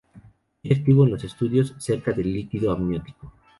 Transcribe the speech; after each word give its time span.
Muy 0.63 0.73
activo 0.75 1.03
en 1.05 1.11
los 1.11 1.23
estudios 1.23 1.75
cerca 1.77 2.11
del 2.11 2.33
líquido 2.33 2.71
amniótico. 2.71 3.31